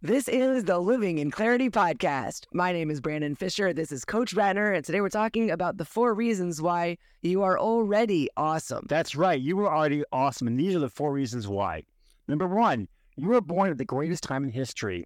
This 0.00 0.28
is 0.28 0.62
the 0.62 0.78
Living 0.78 1.18
in 1.18 1.32
Clarity 1.32 1.70
podcast. 1.70 2.46
My 2.52 2.70
name 2.72 2.88
is 2.88 3.00
Brandon 3.00 3.34
Fisher. 3.34 3.72
This 3.72 3.90
is 3.90 4.04
Coach 4.04 4.32
Ratner, 4.32 4.72
and 4.72 4.84
today 4.84 5.00
we're 5.00 5.08
talking 5.08 5.50
about 5.50 5.76
the 5.76 5.84
four 5.84 6.14
reasons 6.14 6.62
why 6.62 6.98
you 7.20 7.42
are 7.42 7.58
already 7.58 8.28
awesome. 8.36 8.86
That's 8.88 9.16
right. 9.16 9.40
You 9.40 9.56
were 9.56 9.68
already 9.68 10.04
awesome. 10.12 10.46
And 10.46 10.56
these 10.56 10.76
are 10.76 10.78
the 10.78 10.88
four 10.88 11.12
reasons 11.12 11.48
why. 11.48 11.82
Number 12.28 12.46
one, 12.46 12.86
you 13.16 13.26
were 13.26 13.40
born 13.40 13.72
at 13.72 13.78
the 13.78 13.84
greatest 13.84 14.22
time 14.22 14.44
in 14.44 14.50
history. 14.50 15.04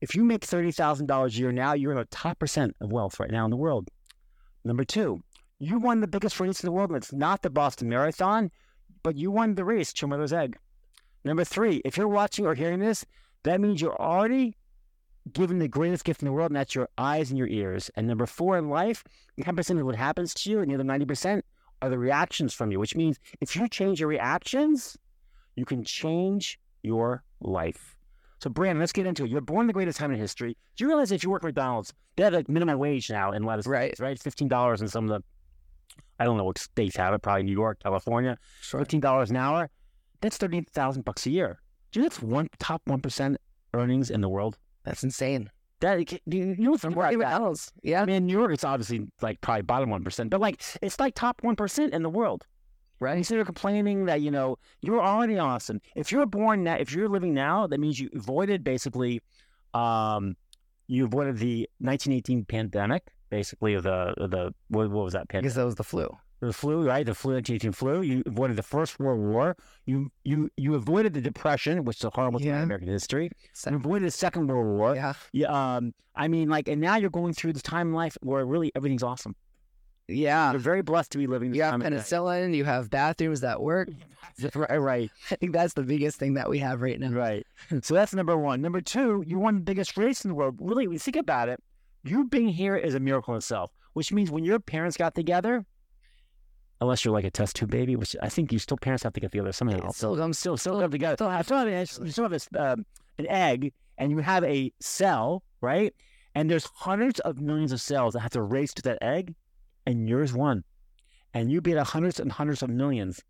If 0.00 0.14
you 0.14 0.22
make 0.22 0.46
$30,000 0.46 1.26
a 1.26 1.32
year 1.32 1.50
now, 1.50 1.72
you're 1.72 1.90
in 1.90 1.98
the 1.98 2.04
top 2.04 2.38
percent 2.38 2.76
of 2.80 2.92
wealth 2.92 3.18
right 3.18 3.32
now 3.32 3.44
in 3.46 3.50
the 3.50 3.56
world. 3.56 3.88
Number 4.64 4.84
two, 4.84 5.24
you 5.58 5.80
won 5.80 6.02
the 6.02 6.06
biggest 6.06 6.38
race 6.38 6.62
in 6.62 6.68
the 6.68 6.72
world, 6.72 6.90
and 6.90 6.98
it's 6.98 7.12
not 7.12 7.42
the 7.42 7.50
Boston 7.50 7.88
Marathon, 7.88 8.52
but 9.02 9.16
you 9.16 9.32
won 9.32 9.56
the 9.56 9.64
race, 9.64 9.92
Mother's 10.00 10.32
Egg. 10.32 10.56
Number 11.24 11.42
three, 11.42 11.82
if 11.84 11.96
you're 11.96 12.06
watching 12.06 12.46
or 12.46 12.54
hearing 12.54 12.78
this, 12.78 13.04
that 13.44 13.60
means 13.60 13.80
you're 13.80 14.00
already 14.00 14.56
given 15.32 15.58
the 15.58 15.68
greatest 15.68 16.04
gift 16.04 16.22
in 16.22 16.26
the 16.26 16.32
world, 16.32 16.50
and 16.50 16.56
that's 16.56 16.74
your 16.74 16.88
eyes 16.98 17.30
and 17.30 17.38
your 17.38 17.48
ears. 17.48 17.90
And 17.94 18.06
number 18.06 18.26
four 18.26 18.58
in 18.58 18.68
life, 18.68 19.04
10% 19.40 19.78
of 19.78 19.86
what 19.86 19.96
happens 19.96 20.34
to 20.34 20.50
you, 20.50 20.60
and 20.60 20.70
the 20.70 20.74
other 20.74 20.84
90% 20.84 21.42
are 21.82 21.90
the 21.90 21.98
reactions 21.98 22.52
from 22.52 22.70
you, 22.70 22.78
which 22.80 22.96
means 22.96 23.18
if 23.40 23.56
you 23.56 23.68
change 23.68 24.00
your 24.00 24.08
reactions, 24.08 24.96
you 25.56 25.64
can 25.64 25.84
change 25.84 26.58
your 26.82 27.22
life. 27.40 27.96
So, 28.42 28.48
Brandon, 28.48 28.80
let's 28.80 28.92
get 28.92 29.06
into 29.06 29.24
it. 29.24 29.30
You're 29.30 29.42
born 29.42 29.66
the 29.66 29.72
greatest 29.72 29.98
time 29.98 30.10
in 30.12 30.18
history. 30.18 30.56
Do 30.76 30.84
you 30.84 30.88
realize 30.88 31.12
if 31.12 31.22
you 31.22 31.30
work 31.30 31.42
at 31.44 31.48
McDonald's, 31.48 31.92
they 32.16 32.24
have 32.24 32.32
like 32.32 32.48
minimum 32.48 32.78
wage 32.78 33.10
now 33.10 33.32
in 33.32 33.42
a 33.42 33.46
lot 33.46 33.58
of 33.58 33.66
Right. 33.66 33.94
states, 33.94 34.00
right? 34.00 34.18
$15 34.18 34.80
in 34.80 34.88
some 34.88 35.10
of 35.10 35.10
the, 35.10 35.22
I 36.18 36.24
don't 36.24 36.38
know 36.38 36.44
what 36.44 36.58
states 36.58 36.96
have 36.96 37.12
it, 37.12 37.20
probably 37.20 37.42
New 37.42 37.52
York, 37.52 37.80
California, 37.82 38.38
$15 38.62 39.28
an 39.30 39.36
hour. 39.36 39.70
That's 40.22 40.38
30000 40.38 41.04
bucks 41.04 41.26
a 41.26 41.30
year. 41.30 41.60
Do 41.92 42.00
you 42.00 42.02
know 42.04 42.08
that's 42.08 42.22
one 42.22 42.48
top 42.58 42.82
1% 42.88 43.36
earnings 43.74 44.10
in 44.10 44.20
the 44.20 44.28
world? 44.28 44.58
That's 44.84 45.02
insane. 45.02 45.50
That 45.80 45.96
do 46.28 46.36
you 46.36 46.54
you 46.58 46.64
know 46.70 46.76
from 46.76 46.94
where 46.94 47.06
I 47.06 47.12
Even 47.12 47.22
got- 47.22 47.40
else. 47.40 47.72
Yeah. 47.82 48.02
I 48.02 48.04
mean, 48.04 48.26
New 48.26 48.38
York, 48.38 48.52
it's 48.52 48.64
obviously 48.64 49.08
like 49.22 49.40
probably 49.40 49.62
bottom 49.62 49.88
one 49.90 50.04
percent, 50.04 50.28
but 50.30 50.38
like 50.40 50.62
it's 50.82 51.00
like 51.00 51.14
top 51.14 51.42
one 51.42 51.56
percent 51.56 51.94
in 51.94 52.02
the 52.02 52.10
world. 52.10 52.46
Right. 53.00 53.16
Instead 53.16 53.38
of 53.38 53.46
complaining 53.46 54.04
that 54.04 54.20
you 54.20 54.30
know 54.30 54.58
you're 54.82 55.00
already 55.00 55.38
awesome. 55.38 55.80
If 55.96 56.12
you're 56.12 56.26
born 56.26 56.64
now, 56.64 56.74
if 56.74 56.92
you're 56.92 57.08
living 57.08 57.32
now, 57.32 57.66
that 57.66 57.80
means 57.80 57.98
you 57.98 58.10
avoided 58.14 58.62
basically, 58.62 59.22
um, 59.72 60.36
you 60.86 61.06
avoided 61.06 61.38
the 61.38 61.66
1918 61.78 62.44
pandemic, 62.44 63.08
basically 63.30 63.72
of 63.72 63.84
the 63.84 64.12
the 64.18 64.52
what, 64.68 64.90
what 64.90 65.04
was 65.04 65.14
that 65.14 65.22
I 65.22 65.24
pandemic? 65.32 65.44
guess 65.44 65.54
that 65.54 65.64
was 65.64 65.76
the 65.76 65.84
flu. 65.84 66.14
The 66.40 66.52
flu, 66.52 66.86
right? 66.86 67.04
The 67.04 67.14
flu, 67.14 67.34
1918 67.34 67.72
flu. 67.72 68.00
You 68.02 68.22
avoided 68.26 68.56
the 68.56 68.62
First 68.62 68.98
World 68.98 69.20
War. 69.20 69.56
You 69.84 70.10
you 70.24 70.50
you 70.56 70.74
avoided 70.74 71.12
the 71.14 71.20
Depression, 71.20 71.84
which 71.84 71.98
is 71.98 72.04
a 72.04 72.10
horrible 72.10 72.38
time 72.40 72.48
Yeah. 72.48 72.56
in 72.58 72.62
American 72.64 72.88
history. 72.88 73.30
You 73.68 73.76
avoided 73.76 74.06
the 74.06 74.10
Second 74.10 74.46
World 74.48 74.66
War. 74.78 74.94
Yeah. 74.94 75.12
Yeah, 75.32 75.48
um, 75.76 75.92
I 76.16 76.28
mean, 76.28 76.48
like, 76.48 76.66
and 76.68 76.80
now 76.80 76.96
you're 76.96 77.10
going 77.10 77.34
through 77.34 77.52
this 77.52 77.62
time 77.62 77.88
in 77.88 77.94
life 77.94 78.16
where 78.22 78.44
really 78.46 78.72
everything's 78.74 79.02
awesome. 79.02 79.36
Yeah. 80.08 80.50
You're 80.50 80.60
very 80.60 80.82
blessed 80.82 81.12
to 81.12 81.18
be 81.18 81.26
living 81.26 81.50
this 81.50 81.58
You 81.58 81.62
have 81.62 81.72
time. 81.72 81.82
penicillin, 81.82 82.54
you 82.54 82.64
have 82.64 82.90
bathrooms 82.90 83.40
that 83.42 83.60
work. 83.62 83.88
right, 84.54 84.78
right, 84.80 85.10
I 85.30 85.34
think 85.36 85.52
that's 85.52 85.74
the 85.74 85.82
biggest 85.82 86.18
thing 86.18 86.34
that 86.34 86.48
we 86.48 86.58
have 86.58 86.80
right 86.82 86.98
now. 86.98 87.10
right. 87.10 87.46
so 87.82 87.94
that's 87.94 88.14
number 88.14 88.36
one. 88.36 88.60
Number 88.60 88.80
two, 88.80 89.22
you 89.26 89.38
won 89.38 89.56
the 89.56 89.60
biggest 89.60 89.96
race 89.96 90.24
in 90.24 90.30
the 90.30 90.34
world. 90.34 90.56
Really, 90.60 90.86
when 90.88 90.94
you 90.94 90.98
think 90.98 91.16
about 91.16 91.48
it, 91.48 91.62
you 92.02 92.24
being 92.28 92.48
here 92.48 92.76
is 92.76 92.94
a 92.94 93.00
miracle 93.00 93.34
in 93.34 93.38
itself. 93.38 93.72
Which 93.92 94.12
means 94.12 94.30
when 94.30 94.44
your 94.44 94.58
parents 94.60 94.96
got 94.96 95.14
together, 95.16 95.66
unless 96.80 97.04
you're 97.04 97.12
like 97.12 97.24
a 97.24 97.30
test 97.30 97.56
tube 97.56 97.70
baby, 97.70 97.96
which 97.96 98.16
I 98.22 98.28
think 98.28 98.52
you 98.52 98.58
still 98.58 98.76
parents 98.76 99.02
have 99.02 99.12
to 99.14 99.20
get 99.20 99.32
together 99.32 99.52
somehow. 99.52 99.88
It 99.88 99.94
still 99.94 100.16
comes 100.16 100.38
still 100.38 100.56
still 100.56 100.80
come 100.80 100.90
together. 100.90 101.16
Still 101.16 101.30
have, 101.30 101.44
still 101.44 101.58
have, 101.58 101.68
an, 101.68 101.78
you 102.04 102.10
still 102.10 102.24
have 102.24 102.30
this, 102.30 102.48
um, 102.58 102.86
an 103.18 103.26
egg, 103.28 103.72
and 103.98 104.10
you 104.10 104.18
have 104.18 104.44
a 104.44 104.72
cell, 104.80 105.42
right? 105.60 105.94
And 106.34 106.50
there's 106.50 106.64
hundreds 106.64 107.20
of 107.20 107.40
millions 107.40 107.72
of 107.72 107.80
cells 107.80 108.14
that 108.14 108.20
have 108.20 108.32
to 108.32 108.42
race 108.42 108.72
to 108.74 108.82
that 108.82 108.98
egg, 109.02 109.34
and 109.86 110.08
yours 110.08 110.32
won, 110.32 110.64
and 111.34 111.50
you 111.50 111.60
beat 111.60 111.76
hundreds 111.76 112.20
and 112.20 112.32
hundreds 112.32 112.62
of 112.62 112.70
millions. 112.70 113.20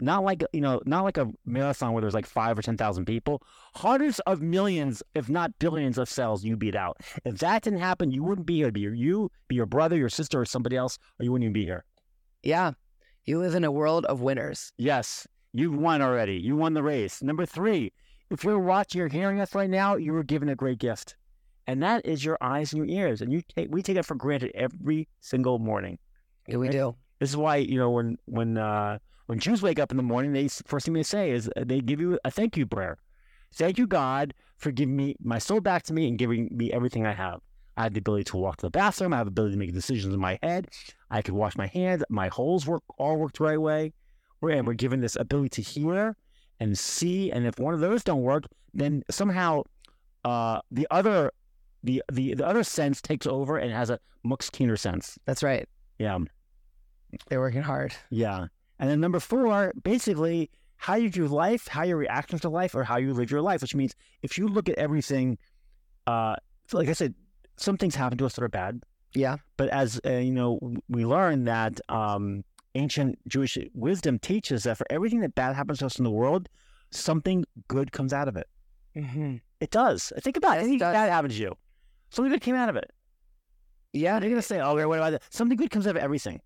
Not 0.00 0.22
like 0.22 0.44
you 0.52 0.60
know, 0.60 0.80
not 0.86 1.02
like 1.02 1.16
a 1.18 1.28
marathon 1.44 1.92
where 1.92 2.00
there's 2.00 2.14
like 2.14 2.26
five 2.26 2.56
or 2.56 2.62
ten 2.62 2.76
thousand 2.76 3.04
people. 3.04 3.42
Hundreds 3.74 4.20
of 4.20 4.40
millions, 4.40 5.02
if 5.14 5.28
not 5.28 5.58
billions, 5.58 5.98
of 5.98 6.08
cells 6.08 6.44
you 6.44 6.56
beat 6.56 6.76
out. 6.76 6.98
If 7.24 7.38
that 7.38 7.62
didn't 7.62 7.80
happen, 7.80 8.12
you 8.12 8.22
wouldn't 8.22 8.46
be 8.46 8.56
here. 8.56 8.66
It'd 8.66 8.74
be 8.74 8.82
you, 8.82 9.30
be 9.48 9.56
your 9.56 9.66
brother, 9.66 9.96
your 9.96 10.08
sister, 10.08 10.40
or 10.40 10.44
somebody 10.44 10.76
else, 10.76 11.00
or 11.18 11.24
you 11.24 11.32
wouldn't 11.32 11.46
even 11.46 11.52
be 11.52 11.64
here. 11.64 11.84
Yeah. 12.42 12.72
You 13.28 13.38
live 13.40 13.54
in 13.54 13.62
a 13.62 13.70
world 13.70 14.06
of 14.06 14.22
winners. 14.22 14.72
Yes, 14.78 15.26
you've 15.52 15.76
won 15.76 16.00
already. 16.00 16.36
You 16.36 16.56
won 16.56 16.72
the 16.72 16.82
race. 16.82 17.22
Number 17.22 17.44
three, 17.44 17.92
if 18.30 18.42
you're 18.42 18.58
watching 18.58 19.02
or 19.02 19.08
hearing 19.08 19.38
us 19.38 19.54
right 19.54 19.68
now, 19.68 19.96
you 19.96 20.14
were 20.14 20.22
given 20.22 20.48
a 20.48 20.54
great 20.54 20.78
gift, 20.78 21.14
and 21.66 21.82
that 21.82 22.06
is 22.06 22.24
your 22.24 22.38
eyes 22.40 22.72
and 22.72 22.78
your 22.78 23.04
ears. 23.04 23.20
And 23.20 23.30
you 23.30 23.42
take 23.42 23.68
we 23.70 23.82
take 23.82 23.98
it 23.98 24.06
for 24.06 24.14
granted 24.14 24.52
every 24.54 25.08
single 25.20 25.58
morning. 25.58 25.98
Yeah, 26.46 26.56
we 26.56 26.68
Right. 26.68 26.72
do. 26.72 26.96
This 27.20 27.28
is 27.28 27.36
why 27.36 27.56
you 27.56 27.76
know 27.76 27.90
when 27.90 28.16
when 28.24 28.56
uh, 28.56 28.98
when 29.26 29.38
Jews 29.38 29.60
wake 29.60 29.78
up 29.78 29.90
in 29.90 29.98
the 29.98 30.02
morning, 30.02 30.32
they 30.32 30.48
first 30.48 30.86
thing 30.86 30.94
they 30.94 31.02
say 31.02 31.30
is 31.30 31.50
uh, 31.54 31.64
they 31.66 31.82
give 31.82 32.00
you 32.00 32.18
a 32.24 32.30
thank 32.30 32.56
you 32.56 32.64
prayer. 32.64 32.96
Thank 33.52 33.76
you, 33.76 33.86
God, 33.86 34.32
for 34.56 34.70
giving 34.70 34.96
me 34.96 35.16
my 35.20 35.38
soul 35.38 35.60
back 35.60 35.82
to 35.82 35.92
me 35.92 36.08
and 36.08 36.16
giving 36.16 36.48
me 36.50 36.72
everything 36.72 37.04
I 37.04 37.12
have. 37.12 37.42
I 37.76 37.82
have 37.82 37.92
the 37.92 38.00
ability 38.00 38.24
to 38.24 38.38
walk 38.38 38.56
to 38.58 38.66
the 38.66 38.70
bathroom. 38.70 39.12
I 39.12 39.18
have 39.18 39.26
the 39.26 39.32
ability 39.32 39.52
to 39.52 39.58
make 39.58 39.74
decisions 39.74 40.14
in 40.14 40.18
my 40.18 40.38
head. 40.42 40.68
I 41.10 41.22
could 41.22 41.34
wash 41.34 41.56
my 41.56 41.66
hands. 41.66 42.02
My 42.08 42.28
holes 42.28 42.66
work 42.66 42.82
all 42.98 43.16
worked 43.16 43.38
the 43.38 43.44
right 43.44 43.60
way. 43.60 43.92
We're, 44.40 44.50
and 44.50 44.66
we're 44.66 44.74
given 44.74 45.00
this 45.00 45.16
ability 45.16 45.48
to 45.50 45.62
hear 45.62 46.16
and 46.60 46.78
see. 46.78 47.30
And 47.30 47.46
if 47.46 47.58
one 47.58 47.74
of 47.74 47.80
those 47.80 48.04
don't 48.04 48.22
work, 48.22 48.44
then 48.74 49.02
somehow 49.10 49.62
uh, 50.24 50.60
the 50.70 50.86
other 50.90 51.32
the, 51.84 52.02
the 52.12 52.34
the 52.34 52.46
other 52.46 52.64
sense 52.64 53.00
takes 53.00 53.26
over 53.26 53.56
and 53.56 53.72
has 53.72 53.90
a 53.90 53.98
much 54.24 54.50
keener 54.52 54.76
sense. 54.76 55.18
That's 55.24 55.42
right. 55.42 55.68
Yeah. 55.98 56.18
They're 57.28 57.40
working 57.40 57.62
hard. 57.62 57.94
Yeah. 58.10 58.46
And 58.78 58.90
then 58.90 59.00
number 59.00 59.20
four, 59.20 59.72
basically, 59.82 60.50
how 60.76 60.94
you 60.94 61.10
view 61.10 61.26
life, 61.26 61.66
how 61.66 61.82
your 61.84 61.96
reactions 61.96 62.42
to 62.42 62.48
life, 62.48 62.74
or 62.74 62.84
how 62.84 62.98
you 62.98 63.12
live 63.12 63.30
your 63.30 63.42
life, 63.42 63.62
which 63.62 63.74
means 63.74 63.94
if 64.22 64.38
you 64.38 64.46
look 64.46 64.68
at 64.68 64.76
everything, 64.76 65.38
uh, 66.06 66.36
like 66.72 66.88
I 66.88 66.92
said, 66.92 67.14
some 67.56 67.76
things 67.76 67.94
happen 67.94 68.18
to 68.18 68.26
us 68.26 68.34
that 68.34 68.44
are 68.44 68.48
bad. 68.48 68.82
Yeah. 69.14 69.36
But 69.56 69.68
as 69.70 70.00
uh, 70.04 70.12
you 70.12 70.32
know, 70.32 70.58
we 70.88 71.04
learn 71.04 71.44
that 71.44 71.80
um, 71.88 72.44
ancient 72.74 73.18
Jewish 73.28 73.58
wisdom 73.74 74.18
teaches 74.18 74.64
that 74.64 74.78
for 74.78 74.86
everything 74.90 75.20
that 75.20 75.34
bad 75.34 75.56
happens 75.56 75.78
to 75.78 75.86
us 75.86 75.98
in 75.98 76.04
the 76.04 76.10
world, 76.10 76.48
something 76.90 77.44
good 77.68 77.92
comes 77.92 78.12
out 78.12 78.28
of 78.28 78.36
it. 78.36 78.46
Mm-hmm. 78.96 79.36
It 79.60 79.70
does. 79.70 80.12
Think 80.20 80.36
about 80.36 80.58
it. 80.58 80.62
Anything 80.62 80.78
bad 80.78 81.10
happens 81.10 81.34
to 81.34 81.40
you, 81.40 81.54
something 82.10 82.32
good 82.32 82.42
came 82.42 82.54
out 82.54 82.68
of 82.68 82.76
it. 82.76 82.90
Yeah. 83.92 84.18
They're 84.18 84.30
gonna 84.30 84.42
say, 84.42 84.60
"Oh, 84.60 84.74
what 84.88 84.98
about 84.98 85.10
that?" 85.12 85.22
Something 85.30 85.56
good 85.56 85.70
comes 85.70 85.86
out 85.86 85.96
of 85.96 86.02
everything. 86.02 86.40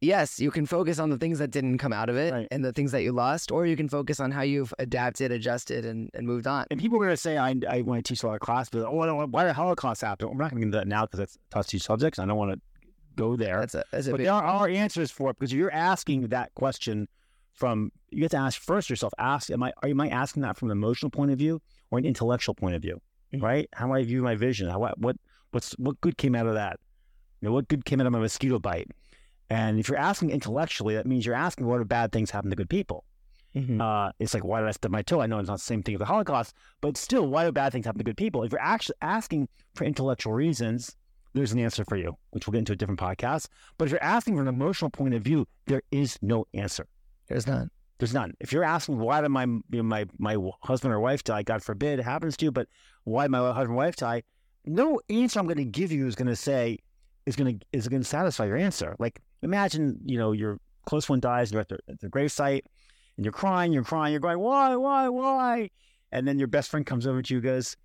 Yes, 0.00 0.38
you 0.38 0.50
can 0.50 0.66
focus 0.66 0.98
on 0.98 1.08
the 1.08 1.16
things 1.16 1.38
that 1.38 1.50
didn't 1.50 1.78
come 1.78 1.92
out 1.92 2.10
of 2.10 2.16
it 2.16 2.32
Right. 2.32 2.48
and 2.50 2.64
the 2.64 2.72
things 2.72 2.92
that 2.92 3.02
you 3.02 3.12
lost, 3.12 3.50
or 3.50 3.64
you 3.64 3.76
can 3.76 3.88
focus 3.88 4.20
on 4.20 4.30
how 4.30 4.42
you've 4.42 4.74
adapted, 4.78 5.32
adjusted, 5.32 5.86
and, 5.86 6.10
and 6.12 6.26
moved 6.26 6.46
on. 6.46 6.66
And 6.70 6.78
people 6.78 6.98
are 6.98 7.04
going 7.04 7.10
to 7.12 7.16
say, 7.16 7.38
I, 7.38 7.54
I 7.68 7.80
when 7.82 7.98
I 7.98 8.02
teach 8.02 8.22
a 8.22 8.26
lot 8.26 8.34
of 8.34 8.40
classes, 8.40 8.84
oh, 8.86 9.00
I 9.00 9.06
don't, 9.06 9.30
why 9.30 9.44
the 9.44 9.52
Holocaust 9.54 10.02
happened? 10.02 10.30
I'm 10.30 10.36
not 10.36 10.50
going 10.50 10.60
to 10.60 10.66
get 10.66 10.66
into 10.66 10.78
that 10.78 10.88
now 10.88 11.06
because 11.06 11.18
that's 11.20 11.38
touchy 11.50 11.78
subjects. 11.78 12.18
I 12.18 12.26
don't 12.26 12.36
want 12.36 12.52
to 12.52 12.60
go 13.16 13.36
there. 13.36 13.60
That's 13.60 13.74
a, 13.76 13.84
that's 13.90 14.06
a 14.08 14.10
but 14.10 14.18
big, 14.18 14.26
there 14.26 14.34
are, 14.34 14.68
answers 14.68 15.10
for 15.10 15.30
it 15.30 15.38
because 15.38 15.52
you're 15.52 15.72
asking 15.72 16.28
that 16.28 16.52
question 16.54 17.08
from, 17.52 17.90
you 18.10 18.22
have 18.24 18.32
to 18.32 18.36
ask 18.36 18.60
first 18.60 18.90
yourself, 18.90 19.12
ask, 19.18 19.48
am 19.50 19.62
I, 19.62 19.72
are 19.82 19.88
you, 19.88 19.94
am 19.94 20.00
I 20.00 20.08
asking 20.08 20.42
that 20.42 20.58
from 20.58 20.70
an 20.70 20.76
emotional 20.76 21.10
point 21.10 21.30
of 21.30 21.38
view 21.38 21.62
or 21.90 21.98
an 21.98 22.04
intellectual 22.04 22.54
point 22.54 22.74
of 22.74 22.82
view? 22.82 23.00
Mhm. 23.32 23.42
Right? 23.42 23.68
How 23.72 23.86
do 23.86 23.94
I 23.94 24.02
view 24.02 24.22
my 24.22 24.34
vision? 24.34 24.68
How, 24.68 24.80
what, 24.80 24.98
what, 24.98 25.16
what's, 25.52 25.72
what 25.74 25.98
good 26.02 26.18
came 26.18 26.34
out 26.34 26.46
of 26.46 26.54
that? 26.54 26.78
You 27.40 27.48
know, 27.48 27.54
what 27.54 27.68
good 27.68 27.84
came 27.84 28.00
out 28.00 28.06
of 28.06 28.12
my 28.12 28.18
mosquito 28.18 28.58
bite? 28.58 28.90
And 29.50 29.78
if 29.78 29.88
you're 29.88 29.98
asking 29.98 30.30
intellectually, 30.30 30.94
that 30.94 31.06
means 31.06 31.26
you're 31.26 31.34
asking 31.34 31.66
what 31.66 31.80
are 31.80 31.84
bad 31.84 32.12
things 32.12 32.30
happen 32.30 32.50
to 32.50 32.56
good 32.56 32.70
people. 32.70 33.04
Mhm. 33.54 33.80
Uh, 33.80 34.10
it's 34.18 34.34
like, 34.34 34.44
why 34.44 34.60
did 34.60 34.68
I 34.68 34.72
stub 34.72 34.90
my 34.90 35.02
toe? 35.02 35.20
I 35.20 35.26
know 35.26 35.38
it's 35.38 35.48
not 35.48 35.58
the 35.58 35.64
same 35.64 35.82
thing 35.82 35.94
as 35.94 36.00
the 36.00 36.06
Holocaust, 36.06 36.54
but 36.80 36.96
still, 36.96 37.28
why 37.28 37.44
do 37.44 37.52
bad 37.52 37.72
things 37.72 37.86
happen 37.86 37.98
to 37.98 38.04
good 38.04 38.16
people? 38.16 38.42
If 38.42 38.50
you're 38.50 38.60
actually 38.60 38.96
asking 39.00 39.48
for 39.74 39.84
intellectual 39.84 40.32
reasons, 40.32 40.96
there's 41.34 41.52
an 41.52 41.60
answer 41.60 41.84
for 41.84 41.96
you, 41.96 42.16
which 42.30 42.46
we'll 42.46 42.52
get 42.52 42.60
into 42.60 42.72
a 42.72 42.76
different 42.76 42.98
podcast. 42.98 43.48
But 43.78 43.84
if 43.86 43.92
you're 43.92 44.02
asking 44.02 44.36
from 44.36 44.48
an 44.48 44.54
emotional 44.54 44.90
point 44.90 45.14
of 45.14 45.22
view, 45.22 45.46
there 45.66 45.82
is 45.92 46.18
no 46.22 46.46
answer. 46.54 46.86
there's 47.28 47.46
none. 47.46 47.70
There's 47.98 48.12
none. 48.12 48.34
If 48.40 48.52
you're 48.52 48.64
asking 48.64 48.98
why 48.98 49.20
did 49.20 49.28
my 49.28 49.44
you 49.44 49.62
know, 49.70 49.82
my 49.84 50.06
my 50.18 50.36
husband 50.62 50.92
or 50.92 50.98
wife 51.00 51.22
die, 51.22 51.42
God 51.44 51.62
forbid 51.62 52.00
it 52.00 52.02
happens 52.02 52.36
to 52.38 52.44
you, 52.46 52.50
but 52.50 52.66
why 53.04 53.24
did 53.24 53.30
my 53.30 53.38
husband 53.38 53.70
or 53.70 53.74
wife 53.74 53.96
die? 53.96 54.24
No 54.66 55.00
answer 55.08 55.38
I'm 55.38 55.46
going 55.46 55.58
to 55.58 55.64
give 55.64 55.92
you 55.92 56.06
is 56.08 56.16
going 56.16 56.26
to 56.26 56.34
say 56.36 56.78
is 57.24 57.36
going 57.36 57.58
to 57.58 57.66
is 57.72 57.86
going 57.88 58.02
to 58.02 58.08
satisfy 58.08 58.46
your 58.46 58.56
answer. 58.56 58.96
Like 58.98 59.20
imagine 59.44 60.00
you 60.04 60.18
know 60.18 60.32
your 60.32 60.58
close 60.86 61.08
one 61.08 61.20
dies, 61.20 61.52
you're 61.52 61.60
at 61.60 61.68
the, 61.68 61.78
at 61.88 62.00
gravesite, 62.10 62.62
and 63.16 63.24
you're 63.24 63.32
crying, 63.32 63.72
you're 63.72 63.84
crying, 63.84 64.12
you're 64.12 64.20
going 64.20 64.38
why 64.38 64.74
why 64.74 65.08
why, 65.08 65.70
and 66.10 66.26
then 66.26 66.38
your 66.38 66.48
best 66.48 66.70
friend 66.70 66.84
comes 66.84 67.06
over 67.06 67.22
to 67.22 67.34
you 67.34 67.40
goes. 67.40 67.76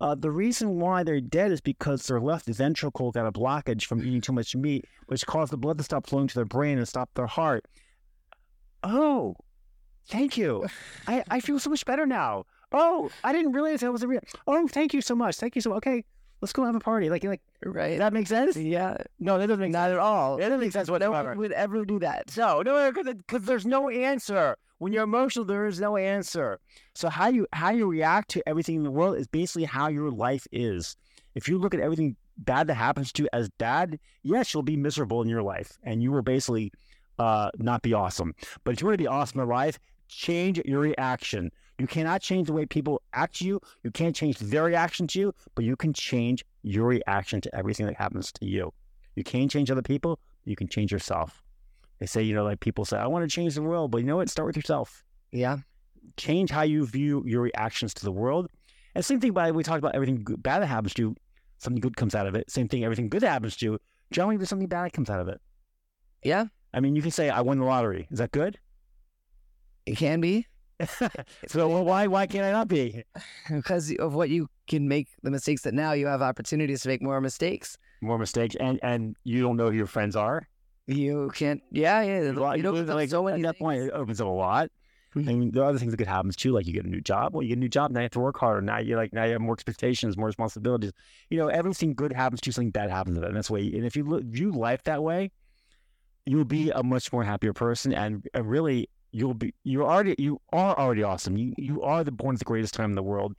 Uh, 0.00 0.14
the 0.14 0.30
reason 0.30 0.78
why 0.78 1.02
they're 1.02 1.20
dead 1.20 1.50
is 1.50 1.60
because 1.60 2.06
their 2.06 2.20
left 2.20 2.46
ventricle 2.46 3.10
got 3.10 3.26
a 3.26 3.32
blockage 3.32 3.84
from 3.84 4.00
eating 4.00 4.20
too 4.20 4.32
much 4.32 4.54
meat, 4.54 4.84
which 5.06 5.26
caused 5.26 5.52
the 5.52 5.56
blood 5.56 5.76
to 5.76 5.82
stop 5.82 6.06
flowing 6.06 6.28
to 6.28 6.34
their 6.36 6.44
brain 6.44 6.78
and 6.78 6.86
stop 6.86 7.10
their 7.14 7.26
heart. 7.26 7.66
Oh, 8.84 9.34
thank 10.06 10.36
you. 10.36 10.66
I, 11.08 11.24
I 11.28 11.40
feel 11.40 11.58
so 11.58 11.70
much 11.70 11.84
better 11.84 12.06
now. 12.06 12.44
Oh, 12.70 13.10
I 13.24 13.32
didn't 13.32 13.52
realize 13.52 13.80
that 13.80 13.90
was 13.90 14.04
a 14.04 14.08
real. 14.08 14.20
Oh, 14.46 14.68
thank 14.68 14.94
you 14.94 15.00
so 15.00 15.16
much. 15.16 15.36
Thank 15.36 15.56
you 15.56 15.62
so. 15.62 15.70
much. 15.70 15.78
Okay, 15.78 16.04
let's 16.40 16.52
go 16.52 16.64
have 16.64 16.74
a 16.74 16.80
party. 16.80 17.10
Like, 17.10 17.24
like 17.24 17.40
Right. 17.64 17.98
that 17.98 18.12
makes 18.12 18.28
sense? 18.28 18.56
yeah. 18.56 18.96
No, 19.18 19.38
that 19.38 19.46
doesn't 19.46 19.60
make 19.60 19.72
Not 19.72 19.90
at 19.90 19.98
all. 19.98 20.36
That 20.36 20.48
doesn't 20.48 20.60
make 20.60 20.72
sense 20.72 20.88
No 20.88 21.10
one 21.10 21.38
would 21.38 21.52
ever 21.52 21.84
do 21.84 21.98
that. 22.00 22.36
No, 22.36 22.62
no, 22.62 22.92
because 22.92 23.42
there's 23.44 23.66
no 23.66 23.88
answer. 23.88 24.56
When 24.78 24.92
you're 24.92 25.04
emotional, 25.04 25.44
there 25.44 25.66
is 25.66 25.80
no 25.80 25.96
answer. 25.96 26.60
So 26.94 27.08
how 27.08 27.28
you 27.28 27.46
how 27.52 27.70
you 27.70 27.86
react 27.88 28.30
to 28.30 28.48
everything 28.48 28.76
in 28.76 28.82
the 28.84 28.90
world 28.92 29.16
is 29.16 29.26
basically 29.26 29.64
how 29.64 29.88
your 29.88 30.10
life 30.10 30.46
is. 30.52 30.96
If 31.34 31.48
you 31.48 31.58
look 31.58 31.74
at 31.74 31.80
everything 31.80 32.16
bad 32.38 32.68
that 32.68 32.74
happens 32.74 33.10
to 33.12 33.24
you 33.24 33.28
as 33.32 33.48
bad, 33.58 33.98
yes, 34.22 34.54
you'll 34.54 34.62
be 34.62 34.76
miserable 34.76 35.20
in 35.22 35.28
your 35.28 35.42
life, 35.42 35.78
and 35.82 36.00
you 36.00 36.12
will 36.12 36.22
basically 36.22 36.72
uh, 37.18 37.50
not 37.58 37.82
be 37.82 37.92
awesome. 37.92 38.34
But 38.62 38.74
if 38.74 38.80
you 38.80 38.86
want 38.86 38.94
to 38.94 39.02
be 39.02 39.08
awesome 39.08 39.40
in 39.40 39.48
life, 39.48 39.80
change 40.08 40.60
your 40.64 40.80
reaction. 40.80 41.50
You 41.78 41.86
cannot 41.86 42.20
change 42.20 42.48
the 42.48 42.52
way 42.52 42.66
people 42.66 43.02
act 43.12 43.36
to 43.36 43.46
you. 43.46 43.60
You 43.84 43.90
can't 43.90 44.14
change 44.14 44.38
their 44.38 44.64
reaction 44.64 45.06
to 45.08 45.18
you, 45.20 45.34
but 45.54 45.64
you 45.64 45.76
can 45.76 45.92
change 45.92 46.44
your 46.62 46.86
reaction 46.86 47.40
to 47.42 47.54
everything 47.54 47.86
that 47.86 47.94
happens 47.94 48.32
to 48.32 48.46
you. 48.46 48.72
You 49.14 49.22
can't 49.22 49.50
change 49.50 49.70
other 49.70 49.82
people. 49.82 50.18
You 50.44 50.56
can 50.56 50.68
change 50.68 50.90
yourself. 50.90 51.42
They 52.00 52.06
say, 52.06 52.22
you 52.22 52.34
know, 52.34 52.44
like 52.44 52.60
people 52.60 52.84
say, 52.84 52.98
I 52.98 53.06
want 53.06 53.28
to 53.28 53.32
change 53.32 53.54
the 53.54 53.62
world, 53.62 53.90
but 53.90 53.98
you 53.98 54.06
know 54.06 54.16
what? 54.16 54.28
Start 54.28 54.46
with 54.46 54.56
yourself. 54.56 55.04
Yeah. 55.30 55.58
Change 56.16 56.50
how 56.50 56.62
you 56.62 56.86
view 56.86 57.22
your 57.26 57.42
reactions 57.42 57.94
to 57.94 58.04
the 58.04 58.12
world. 58.12 58.48
And 58.94 59.04
same 59.04 59.20
thing 59.20 59.32
by 59.32 59.50
we 59.52 59.62
talked 59.62 59.78
about 59.78 59.94
everything 59.94 60.22
good, 60.24 60.42
bad 60.42 60.62
that 60.62 60.66
happens 60.66 60.94
to 60.94 61.02
you, 61.02 61.16
something 61.58 61.80
good 61.80 61.96
comes 61.96 62.14
out 62.14 62.26
of 62.26 62.34
it. 62.34 62.50
Same 62.50 62.66
thing, 62.66 62.84
everything 62.84 63.08
good 63.08 63.22
that 63.22 63.30
happens 63.30 63.56
to 63.56 63.66
you, 63.66 63.78
generally 64.10 64.36
there's 64.36 64.48
something 64.48 64.68
bad 64.68 64.84
that 64.84 64.92
comes 64.92 65.10
out 65.10 65.20
of 65.20 65.28
it. 65.28 65.40
Yeah. 66.24 66.46
I 66.74 66.80
mean, 66.80 66.96
you 66.96 67.02
can 67.02 67.10
say, 67.10 67.30
I 67.30 67.40
won 67.40 67.58
the 67.58 67.64
lottery. 67.64 68.08
Is 68.10 68.18
that 68.18 68.32
good? 68.32 68.58
It 69.86 69.96
can 69.96 70.20
be 70.20 70.46
so 71.48 71.68
well, 71.68 71.84
why 71.84 72.06
why 72.06 72.26
can't 72.26 72.44
I 72.44 72.52
not 72.52 72.68
be? 72.68 73.02
because 73.50 73.92
of 73.98 74.14
what 74.14 74.30
you 74.30 74.48
can 74.68 74.88
make 74.88 75.08
the 75.22 75.30
mistakes 75.30 75.62
that 75.62 75.74
now 75.74 75.92
you 75.92 76.06
have 76.06 76.22
opportunities 76.22 76.82
to 76.82 76.88
make 76.88 77.02
more 77.02 77.20
mistakes. 77.20 77.76
More 78.00 78.18
mistakes, 78.18 78.54
and 78.60 78.78
and 78.82 79.16
you 79.24 79.42
don't 79.42 79.56
know 79.56 79.70
who 79.70 79.76
your 79.76 79.86
friends 79.86 80.14
are. 80.14 80.46
You 80.86 81.30
can't. 81.34 81.60
Yeah. 81.70 82.02
Yeah. 82.02 82.30
Well, 82.30 82.56
You 82.56 82.62
know, 82.62 82.72
like, 82.72 83.10
so 83.10 83.26
at 83.28 83.42
that 83.42 83.42
things. 83.42 83.58
point, 83.58 83.82
it 83.82 83.90
opens 83.90 84.20
up 84.20 84.26
a 84.26 84.30
lot. 84.30 84.70
I 85.16 85.20
mean, 85.20 85.50
there 85.50 85.64
are 85.64 85.70
other 85.70 85.78
things 85.78 85.90
that 85.90 85.96
could 85.96 86.06
happen 86.06 86.30
too, 86.30 86.52
like 86.52 86.66
you 86.66 86.72
get 86.72 86.84
a 86.84 86.88
new 86.88 87.00
job. 87.00 87.34
Well, 87.34 87.42
you 87.42 87.48
get 87.48 87.56
a 87.56 87.60
new 87.60 87.68
job, 87.68 87.90
now 87.90 88.00
you 88.00 88.04
have 88.04 88.12
to 88.12 88.20
work 88.20 88.38
harder. 88.38 88.60
Now 88.60 88.78
you 88.78 88.94
like 88.96 89.12
now 89.12 89.24
you 89.24 89.32
have 89.32 89.40
more 89.40 89.54
expectations, 89.54 90.16
more 90.16 90.26
responsibilities. 90.26 90.92
You 91.28 91.38
know, 91.38 91.48
everything 91.48 91.94
good 91.94 92.12
happens 92.12 92.40
to 92.42 92.48
you, 92.48 92.52
something 92.52 92.70
bad 92.70 92.90
happens 92.90 93.16
to 93.18 93.22
it. 93.24 93.28
And 93.28 93.36
that's 93.36 93.50
way. 93.50 93.66
And 93.66 93.84
if 93.84 93.96
you 93.96 94.04
look, 94.04 94.22
view 94.24 94.52
life 94.52 94.82
that 94.84 95.02
way, 95.02 95.30
you'll 96.24 96.44
be 96.44 96.70
a 96.70 96.82
much 96.82 97.12
more 97.12 97.24
happier 97.24 97.52
person, 97.52 97.92
and, 97.92 98.26
and 98.34 98.48
really, 98.48 98.88
you'll 99.10 99.34
be 99.34 99.54
you 99.64 99.84
already 99.84 100.14
you 100.18 100.40
are 100.52 100.78
already 100.78 101.02
awesome. 101.02 101.36
You 101.36 101.54
you 101.56 101.82
are 101.82 102.04
the 102.04 102.12
born 102.12 102.34
at 102.34 102.38
the 102.38 102.44
greatest 102.44 102.74
time 102.74 102.90
in 102.90 102.96
the 102.96 103.02
world. 103.02 103.34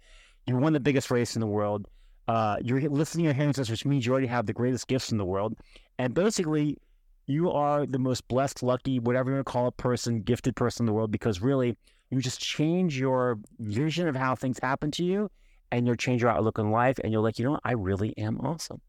You 0.47 0.57
won 0.57 0.73
the 0.73 0.79
biggest 0.79 1.11
race 1.11 1.35
in 1.35 1.41
the 1.41 1.47
world. 1.47 1.87
Uh, 2.27 2.57
you're 2.61 2.81
listening 2.89 3.23
to 3.23 3.27
your 3.27 3.33
hands, 3.33 3.57
which 3.69 3.85
means 3.85 4.05
you 4.05 4.11
already 4.11 4.27
have 4.27 4.45
the 4.45 4.53
greatest 4.53 4.87
gifts 4.87 5.11
in 5.11 5.17
the 5.17 5.25
world. 5.25 5.57
And 5.97 6.13
basically, 6.13 6.77
you 7.25 7.51
are 7.51 7.85
the 7.85 7.99
most 7.99 8.27
blessed, 8.27 8.63
lucky, 8.63 8.99
whatever 8.99 9.29
you 9.29 9.35
want 9.35 9.47
to 9.47 9.51
call 9.51 9.67
it, 9.67 9.77
person, 9.77 10.21
gifted 10.21 10.55
person 10.55 10.83
in 10.83 10.85
the 10.87 10.93
world 10.93 11.11
because 11.11 11.41
really, 11.41 11.75
you 12.09 12.19
just 12.21 12.39
change 12.39 12.99
your 12.99 13.37
vision 13.59 14.07
of 14.07 14.15
how 14.15 14.35
things 14.35 14.59
happen 14.61 14.91
to 14.91 15.03
you 15.03 15.29
and 15.71 15.85
you'll 15.85 15.95
change 15.95 16.21
your 16.21 16.31
outlook 16.31 16.57
on 16.59 16.71
life 16.71 16.99
and 17.03 17.13
you're 17.13 17.21
like, 17.21 17.37
you 17.37 17.45
know 17.45 17.51
what? 17.51 17.61
I 17.63 17.73
really 17.73 18.17
am 18.17 18.39
awesome. 18.41 18.81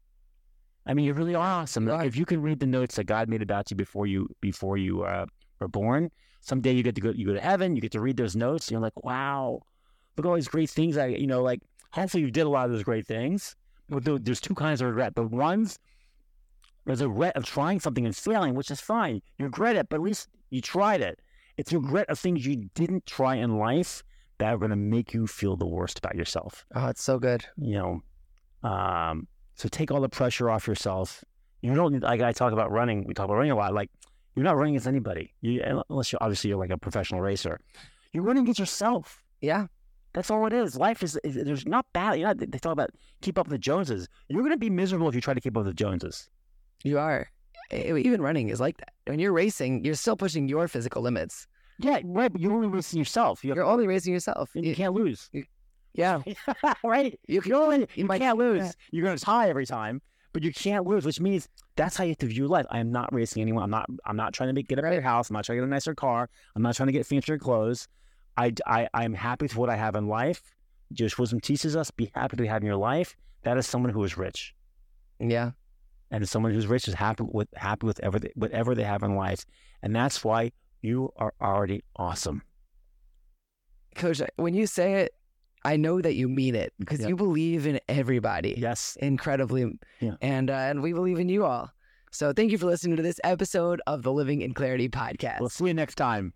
I 0.85 0.93
mean, 0.93 1.05
you 1.05 1.13
really 1.13 1.35
are 1.35 1.61
awesome. 1.61 1.87
Right. 1.87 2.07
If 2.07 2.15
you 2.15 2.25
can 2.25 2.41
read 2.41 2.59
the 2.59 2.65
notes 2.65 2.95
that 2.95 3.03
God 3.03 3.29
made 3.29 3.43
about 3.43 3.69
you 3.69 3.77
before 3.77 4.07
you 4.07 4.27
before 4.41 4.77
you 4.77 5.03
uh, 5.03 5.25
were 5.61 5.67
born, 5.67 6.11
someday 6.41 6.73
you 6.73 6.83
get 6.83 6.95
to 6.95 7.01
go 7.01 7.11
you 7.11 7.25
go 7.25 7.33
to 7.33 7.39
heaven, 7.39 7.75
you 7.75 7.81
get 7.81 7.91
to 7.93 8.01
read 8.01 8.17
those 8.17 8.35
notes, 8.35 8.67
and 8.67 8.71
you're 8.71 8.81
like, 8.81 9.03
wow, 9.03 9.61
look 10.17 10.25
at 10.25 10.29
all 10.29 10.35
these 10.35 10.47
great 10.47 10.69
things. 10.69 10.97
I 10.97 11.07
you 11.07 11.27
know, 11.27 11.41
like 11.41 11.61
hopefully 11.91 12.23
you 12.23 12.31
did 12.31 12.41
a 12.45 12.49
lot 12.49 12.65
of 12.65 12.71
those 12.71 12.83
great 12.83 13.07
things. 13.07 13.55
But 13.89 14.25
there's 14.25 14.39
two 14.39 14.55
kinds 14.55 14.81
of 14.81 14.87
regret. 14.87 15.15
The 15.15 15.23
ones 15.23 15.77
there's 16.85 17.01
a 17.01 17.09
regret 17.09 17.35
of 17.35 17.45
trying 17.45 17.79
something 17.79 18.05
and 18.05 18.15
failing, 18.15 18.55
which 18.55 18.71
is 18.71 18.81
fine. 18.81 19.21
You 19.37 19.45
regret 19.45 19.75
it, 19.75 19.89
but 19.89 19.97
at 19.97 20.01
least 20.01 20.29
you 20.49 20.61
tried 20.61 21.01
it. 21.01 21.19
It's 21.57 21.71
regret 21.71 22.09
of 22.09 22.17
things 22.17 22.45
you 22.45 22.69
didn't 22.73 23.05
try 23.05 23.35
in 23.35 23.57
life 23.57 24.03
that 24.39 24.53
are 24.53 24.57
going 24.57 24.71
to 24.71 24.75
make 24.75 25.13
you 25.13 25.27
feel 25.27 25.55
the 25.55 25.67
worst 25.67 25.99
about 25.99 26.15
yourself. 26.15 26.65
Oh, 26.73 26.87
it's 26.87 27.03
so 27.03 27.19
good. 27.19 27.45
You 27.57 27.73
know, 28.63 28.69
um, 28.69 29.27
so 29.55 29.69
take 29.69 29.91
all 29.91 30.01
the 30.01 30.09
pressure 30.09 30.49
off 30.49 30.67
yourself. 30.67 31.23
You 31.61 31.75
don't 31.75 31.93
need, 31.93 32.01
like 32.01 32.21
I 32.21 32.31
talk 32.31 32.53
about 32.53 32.71
running. 32.71 33.05
We 33.05 33.13
talk 33.13 33.25
about 33.25 33.35
running 33.35 33.51
a 33.51 33.55
lot. 33.55 33.73
Like 33.73 33.91
you're 34.35 34.43
not 34.43 34.55
running 34.57 34.73
against 34.75 34.87
anybody, 34.87 35.33
you, 35.41 35.61
unless 35.89 36.11
you're 36.11 36.21
obviously 36.21 36.49
you're 36.49 36.59
like 36.59 36.69
a 36.69 36.77
professional 36.77 37.21
racer. 37.21 37.59
You're 38.13 38.23
running 38.23 38.43
against 38.43 38.59
yourself. 38.59 39.21
Yeah. 39.41 39.67
That's 40.13 40.29
all 40.29 40.45
it 40.45 40.53
is. 40.53 40.75
Life 40.75 41.03
is, 41.03 41.17
is 41.23 41.35
there's 41.35 41.65
not 41.65 41.85
bad. 41.93 42.15
You 42.19 42.25
know, 42.25 42.33
they 42.33 42.45
talk 42.59 42.73
about 42.73 42.89
keep 43.21 43.37
up 43.37 43.47
with 43.47 43.51
the 43.53 43.57
Joneses. 43.57 44.07
You're 44.27 44.41
going 44.41 44.51
to 44.51 44.57
be 44.57 44.69
miserable 44.69 45.07
if 45.07 45.15
you 45.15 45.21
try 45.21 45.33
to 45.33 45.39
keep 45.41 45.55
up 45.55 45.63
with 45.63 45.73
the 45.73 45.73
Joneses. 45.83 46.29
You 46.83 46.99
are. 46.99 47.29
Even 47.71 48.21
running 48.21 48.49
is 48.49 48.59
like 48.59 48.75
that. 48.77 48.89
When 49.05 49.19
you're 49.19 49.31
racing, 49.31 49.85
you're 49.85 49.95
still 49.95 50.17
pushing 50.17 50.49
your 50.49 50.67
physical 50.67 51.01
limits. 51.01 51.47
Yeah, 51.79 51.99
right. 52.03 52.29
But 52.31 52.41
you're 52.41 52.51
only 52.53 52.67
racing 52.67 52.99
yourself. 52.99 53.43
You, 53.45 53.55
You're 53.55 53.63
only 53.63 53.87
racing 53.87 54.11
yourself. 54.13 54.49
you 54.53 54.63
You- 54.63 54.75
can't 54.75 54.93
lose. 54.93 55.29
yeah. 55.93 56.21
right? 56.83 57.17
You 57.27 57.41
You, 57.45 57.55
only, 57.55 57.87
you 57.95 58.03
might- 58.05 58.19
can't 58.19 58.37
lose. 58.37 58.63
yeah. 58.63 58.71
You're 58.91 59.05
going 59.05 59.17
to 59.17 59.23
tie 59.23 59.49
every 59.49 59.65
time, 59.65 60.01
but 60.33 60.43
you 60.43 60.53
can't 60.53 60.85
lose, 60.85 61.05
which 61.05 61.19
means 61.19 61.47
that's 61.75 61.97
how 61.97 62.03
you 62.03 62.11
have 62.11 62.17
to 62.19 62.25
view 62.27 62.47
life. 62.47 62.65
I 62.69 62.79
am 62.79 62.91
not 62.91 63.13
racing 63.13 63.41
anyone. 63.41 63.63
I'm 63.63 63.69
not. 63.69 63.89
I'm 64.05 64.15
not 64.15 64.33
trying 64.33 64.49
to 64.49 64.53
make, 64.53 64.67
get 64.67 64.79
a 64.79 64.81
better 64.81 65.01
house. 65.01 65.29
I'm 65.29 65.33
not 65.33 65.45
trying 65.45 65.57
to 65.57 65.61
get 65.61 65.67
a 65.67 65.69
nicer 65.69 65.95
car. 65.95 66.29
I'm 66.55 66.61
not 66.61 66.75
trying 66.75 66.87
to 66.87 66.93
get 66.93 67.05
fancier 67.05 67.37
clothes. 67.37 67.87
I, 68.37 68.53
I, 68.65 68.87
I'm 68.93 69.13
happy 69.13 69.45
with 69.45 69.55
what 69.57 69.69
I 69.69 69.75
have 69.75 69.95
in 69.95 70.07
life. 70.07 70.41
Jewish 70.93 71.17
wisdom 71.17 71.39
teaches 71.39 71.75
us: 71.75 71.91
be 71.91 72.11
happy 72.15 72.37
to 72.37 72.47
have 72.47 72.61
in 72.61 72.67
your 72.67 72.77
life. 72.77 73.15
That 73.43 73.57
is 73.57 73.65
someone 73.65 73.91
who 73.91 74.03
is 74.03 74.17
rich, 74.17 74.53
Yeah. 75.19 75.51
and 76.11 76.27
someone 76.29 76.53
who's 76.53 76.67
rich 76.67 76.87
is 76.87 76.93
happy 76.93 77.23
with 77.27 77.47
happy 77.55 77.87
with 77.87 77.97
they, 77.97 78.31
whatever 78.35 78.75
they 78.75 78.83
have 78.83 79.03
in 79.03 79.15
life, 79.15 79.45
and 79.81 79.95
that's 79.95 80.23
why 80.23 80.51
you 80.81 81.11
are 81.17 81.33
already 81.41 81.83
awesome. 81.95 82.41
Coach, 83.95 84.21
when 84.37 84.53
you 84.53 84.67
say 84.67 84.93
it, 85.01 85.13
I 85.63 85.77
know 85.77 86.01
that 86.01 86.15
you 86.15 86.27
mean 86.27 86.55
it 86.55 86.73
because 86.79 87.01
Yeah. 87.01 87.07
you 87.09 87.15
believe 87.15 87.67
in 87.67 87.79
everybody. 87.87 88.55
Yes. 88.57 88.97
incredibly. 89.01 89.77
Yeah. 89.99 90.15
And 90.21 90.49
uh, 90.49 90.53
and 90.53 90.81
we 90.81 90.93
believe 90.93 91.19
in 91.19 91.29
you 91.29 91.45
all. 91.45 91.71
So 92.11 92.33
thank 92.33 92.51
you 92.51 92.57
for 92.57 92.65
listening 92.65 92.97
to 92.97 93.03
this 93.03 93.19
episode 93.23 93.81
of 93.87 94.03
the 94.03 94.11
Living 94.11 94.41
in 94.41 94.53
Clarity 94.53 94.89
podcast. 94.89 95.39
We'll 95.39 95.49
see 95.49 95.65
you 95.67 95.73
next 95.73 95.95
time. 95.95 96.33